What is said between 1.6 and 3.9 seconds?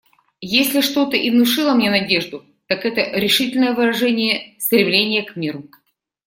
мне надежду, так это решительное